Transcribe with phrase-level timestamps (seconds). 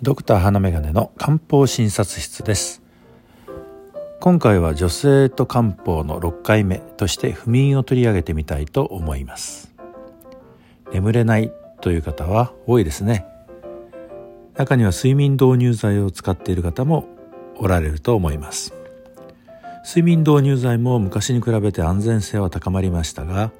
[0.00, 2.82] ドクター花眼鏡の漢方診察室です。
[4.20, 9.74] 今回は女性と漢方の6回目として不眠を取り上げてみたいと思います。
[10.92, 13.26] 眠れないという方は多いですね。
[14.54, 17.06] 中には睡眠導入剤を使っている方も
[17.56, 18.74] おられると思います。
[19.84, 23.52] 睡眠導入剤も昔に比べて安全性は高まりましたが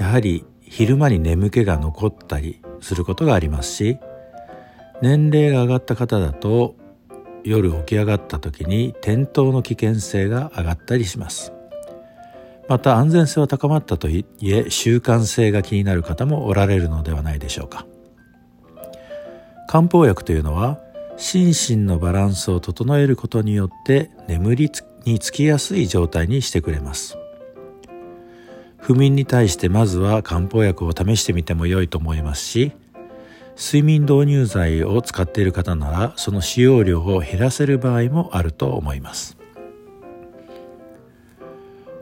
[0.00, 3.98] やはり昼間に眠気が残ったりすることがありますし
[5.04, 6.76] 年齢が上がった方だと
[7.44, 11.52] 夜起き上がった時に転倒の危険性が上がったりします。
[12.70, 17.86] また安全性は高まったといえ習慣性が気になる方もおられるのではないでしょうか。
[19.68, 20.80] 漢方薬というのは
[21.18, 24.72] 心身のバランスを整えることによって眠り
[25.04, 27.18] につきやすい状態にしてくれます。
[28.78, 32.72] 不眠に対してまずは漢方薬を試してみても良いと思いますし
[33.56, 39.36] 睡眠導入剤を使っている方ならその使用量を減らせる場合もあると思います。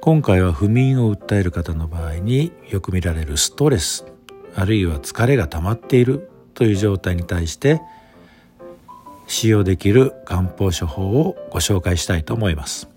[0.00, 4.06] 今回は不眠を訴える方の場合によく見られるストレス
[4.54, 7.82] あるいは疲れが溜まっているという状態に対して
[9.26, 12.88] 使用できる漢方処方をご紹介したいと思います。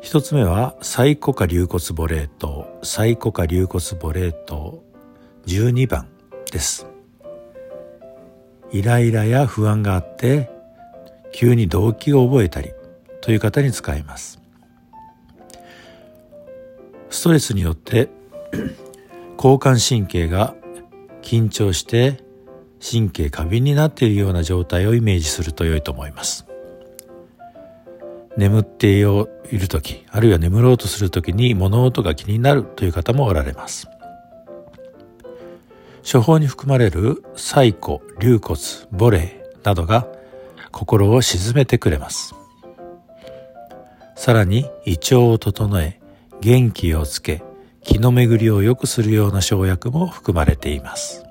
[0.00, 4.84] 一つ目はサイコカ硫骨ボレートサイコカ硫骨ボレート
[5.46, 6.15] 12番。
[6.50, 6.86] です。
[8.72, 10.50] イライラや不安があって
[11.32, 12.72] 急に動悸を覚えたり
[13.20, 14.40] という方に使います。
[17.10, 18.08] ストレスによって
[19.36, 20.54] 交感神経が
[21.22, 22.22] 緊張して
[22.80, 26.46] 神経過敏になっているような状態をイメージすると良いと思います。
[28.36, 29.28] 眠っている
[29.68, 33.88] 時あるいは眠ろうとする時に物音が気になるという方もおられます。
[36.10, 38.60] 処方に含まれるサイコ、硫骨、
[38.92, 40.06] ボレーなどが
[40.70, 42.34] 心を鎮めてくれます。
[44.14, 46.00] さらに胃腸を整え、
[46.40, 47.42] 元気をつけ、
[47.82, 51.24] 気の巡りを良くするような生薬も含まれています。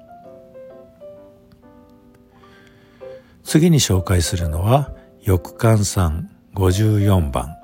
[3.46, 4.94] 次に紹介するのは、
[5.24, 7.56] 翼寒酸54番、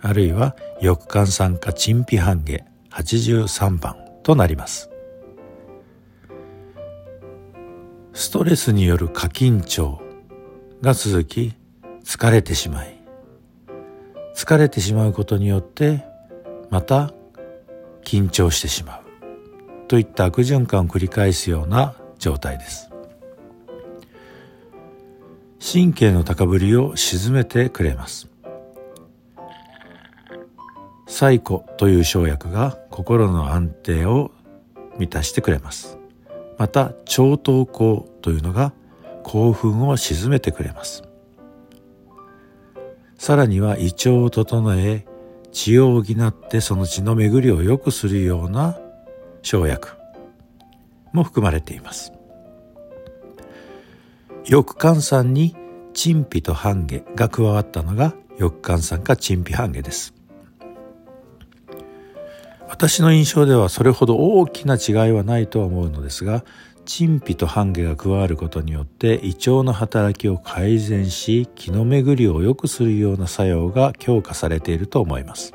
[0.00, 3.94] あるいは翼寒酸化陳皮半下83番
[4.24, 4.89] となります。
[8.20, 9.98] ストレスによる過緊張
[10.82, 11.54] が続き
[12.04, 13.02] 疲れてしまい。
[14.36, 16.04] 疲れてしまうことによって
[16.68, 17.14] また
[18.04, 19.88] 緊張してしまう。
[19.88, 22.90] といった悪循環を繰り返すような状態です。
[25.58, 28.28] 神経の高ぶりを鎮めてくれます。
[31.06, 34.30] サイコという生薬が心の安定を
[34.98, 35.99] 満たしてくれます。
[36.60, 38.74] また超等項というのが
[39.22, 41.02] 興奮を鎮めてくれます。
[43.16, 45.06] さらには胃腸を整え
[45.52, 48.78] 血を補ってその血の巡りを良くするような
[49.42, 49.88] 生薬
[51.14, 52.12] も含まれています。
[54.44, 55.56] 翼寒酸に
[55.94, 60.19] 陳皮と半下が加わったのが翼寒酸か陳皮半下です。
[62.70, 66.44] 私の印象ではそれほど大きな違いはないとは思うのですが
[66.86, 75.52] 陳皮と半下が加わることによって胃腸の働きを改善し気の巡りを良くするような作用が強化されていると思います。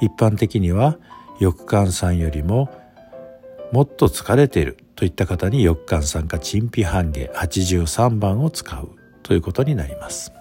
[0.00, 0.98] 一般的には
[1.38, 2.68] 翼寒酸よりも
[3.72, 8.90] もっと疲れているといった方に翼寒酸か陳皮半下83番を使う
[9.22, 10.32] ということになります。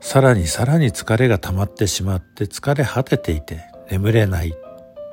[0.00, 4.54] さらにさらに疲れが溜まってしまって疲れ果てていて眠れない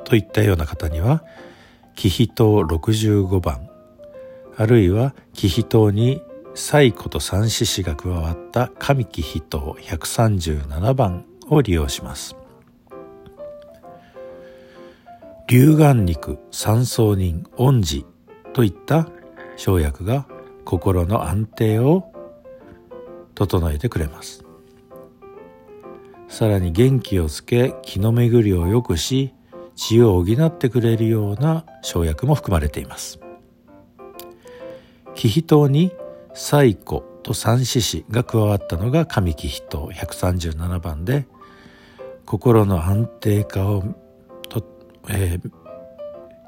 [0.03, 1.23] といったような方には
[1.95, 3.69] 気比糖65番
[4.55, 6.21] あるいは気比糖に
[6.55, 12.35] サイコと三獅子が加わった神気比糖137番を利用します。
[15.49, 18.05] 龍眼肉三層人恩寺
[18.53, 19.09] といった
[19.57, 20.27] 生薬が
[20.63, 22.11] 心の安定を
[23.35, 24.42] 整えてくれます。
[26.33, 29.35] さらに元気をつけ気の巡りを良くし
[29.75, 33.19] 血を補ってくれるような生薬も含まれています。
[35.13, 35.91] 気比糖に
[36.33, 41.27] サコと三獅子が加わったのが神気比糖137番で
[42.25, 43.83] 心の安定化を
[44.49, 44.65] と、
[45.09, 45.51] えー、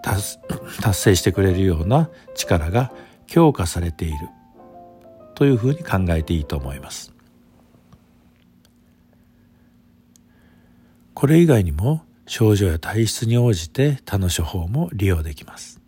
[0.82, 2.92] 達成してくれるような力が
[3.28, 4.30] 強化されている
[5.36, 7.15] というふうに考えていいと思います。
[11.16, 15.82] これ以外にも症状や体質に応じて他の処方も利用できます。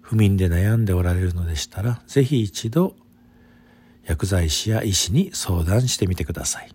[0.00, 2.94] 不眠で悩んでおられるのでしたらぜひ一度
[4.04, 6.70] 薬剤師や医師に相談してみてください。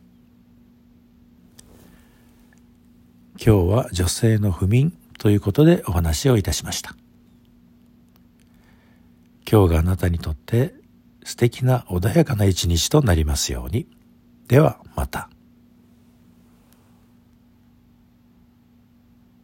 [3.40, 6.96] 今日は女性の不眠ということでお話をいたしました。
[9.50, 10.76] 今日があなたにとって
[11.24, 13.88] 素敵な穏やかな一日となりますように。
[14.50, 15.30] ではまた。